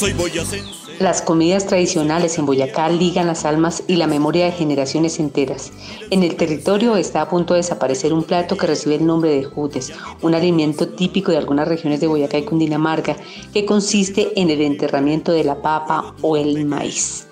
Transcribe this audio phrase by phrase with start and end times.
[0.00, 0.96] Soy boyacense.
[0.98, 5.72] Las comidas tradicionales en Boyacá ligan las almas y la memoria de generaciones enteras.
[6.08, 9.44] En el territorio está a punto de desaparecer un plato que recibe el nombre de
[9.44, 9.92] jutes,
[10.22, 13.14] un alimento típico de algunas regiones de Boyacá y Cundinamarca
[13.52, 17.26] que consiste en el enterramiento de la papa o el maíz.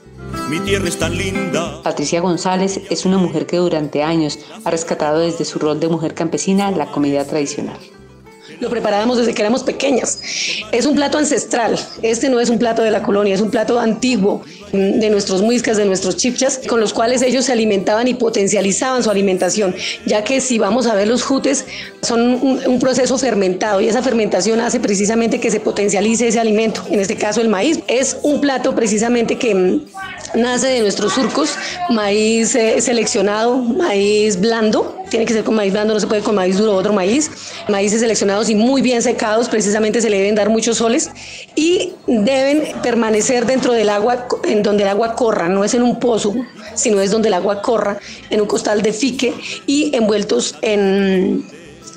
[0.50, 1.82] Mi tierra es tan linda.
[1.82, 6.12] Patricia González es una mujer que durante años ha rescatado desde su rol de mujer
[6.12, 7.78] campesina la comida tradicional
[8.60, 10.18] lo preparábamos desde que éramos pequeñas.
[10.72, 13.78] Es un plato ancestral, este no es un plato de la colonia, es un plato
[13.78, 18.14] antiguo mm, de nuestros muiscas, de nuestros chipchas, con los cuales ellos se alimentaban y
[18.14, 19.74] potencializaban su alimentación,
[20.06, 21.66] ya que si vamos a ver los jutes,
[22.02, 27.00] son un, proceso fermentado y esa fermentación hace precisamente que se potencialice ese alimento, en
[27.00, 27.80] este caso el maíz.
[27.88, 29.80] Es un plato precisamente que mm,
[30.34, 31.56] nace de nuestros surcos,
[31.90, 36.34] maíz eh, seleccionado, maíz blando, tiene que ser con maíz blando, no se puede con
[36.34, 37.30] maíz duro otro maíz.
[37.68, 41.10] Maíces seleccionados y muy bien secados, precisamente se le deben dar muchos soles
[41.54, 45.98] y deben permanecer dentro del agua, en donde el agua corra, no es en un
[45.98, 46.34] pozo,
[46.74, 47.98] sino es donde el agua corra,
[48.30, 49.34] en un costal de fique
[49.66, 51.44] y envueltos en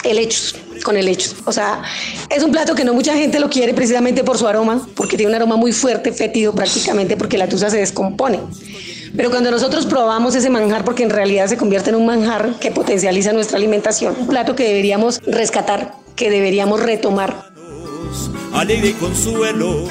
[0.04, 1.36] helechos con helechos.
[1.46, 1.84] O sea,
[2.30, 5.30] es un plato que no mucha gente lo quiere precisamente por su aroma, porque tiene
[5.30, 8.40] un aroma muy fuerte, fétido prácticamente, porque la tusa se descompone.
[9.16, 12.72] Pero cuando nosotros probamos ese manjar, porque en realidad se convierte en un manjar que
[12.72, 17.46] potencializa nuestra alimentación, un plato que deberíamos rescatar, que deberíamos retomar.
[18.54, 19.86] Alegre consuelo.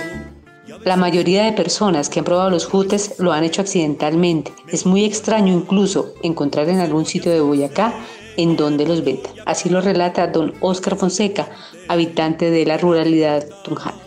[0.84, 4.52] La mayoría de personas que han probado los jutes lo han hecho accidentalmente.
[4.68, 7.94] Es muy extraño incluso encontrar en algún sitio de Boyacá
[8.36, 9.32] en donde los vendan.
[9.44, 11.48] Así lo relata don Oscar Fonseca,
[11.88, 13.98] habitante de la ruralidad Tunjana.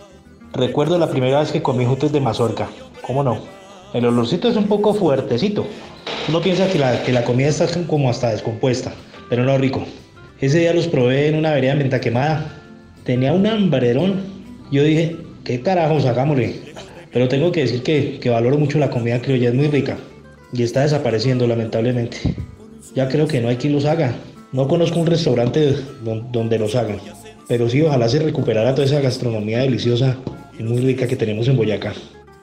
[0.54, 2.70] Recuerdo la primera vez que comí jutes de mazorca.
[3.06, 3.36] ¿Cómo no?
[3.92, 5.66] El olorcito es un poco fuertecito.
[6.30, 8.94] Uno piensa que la, que la comida está como hasta descompuesta,
[9.28, 9.84] pero no rico.
[10.44, 12.52] Ese día los probé en una vereda en venta quemada.
[13.04, 14.24] Tenía un hambrerón.
[14.70, 16.04] Yo dije, ¿qué carajos?
[16.04, 16.56] Hagámosle.
[17.14, 19.96] Pero tengo que decir que, valoro mucho la comida criolla, es muy rica.
[20.52, 22.18] Y está desapareciendo, lamentablemente.
[22.94, 24.12] Ya creo que no hay quien los haga.
[24.52, 25.76] No conozco un restaurante
[26.30, 26.98] donde los hagan.
[27.48, 30.18] Pero sí, ojalá se recuperara toda esa gastronomía deliciosa
[30.58, 31.94] y muy rica que tenemos en Boyacá.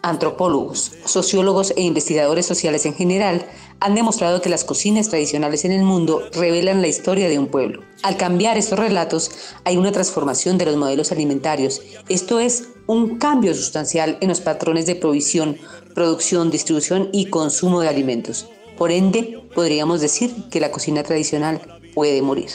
[0.03, 3.45] Antropólogos, sociólogos e investigadores sociales en general
[3.79, 7.83] han demostrado que las cocinas tradicionales en el mundo revelan la historia de un pueblo.
[8.01, 9.31] Al cambiar estos relatos,
[9.63, 11.81] hay una transformación de los modelos alimentarios.
[12.09, 15.57] Esto es un cambio sustancial en los patrones de provisión,
[15.93, 18.49] producción, distribución y consumo de alimentos.
[18.77, 21.61] Por ende, podríamos decir que la cocina tradicional
[21.93, 22.49] puede morir.